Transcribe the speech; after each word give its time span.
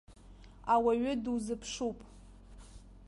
Ауаҩы 0.73 1.13
дузыԥшуп. 1.23 1.97